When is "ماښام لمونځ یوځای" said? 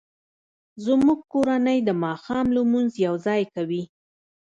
2.03-3.41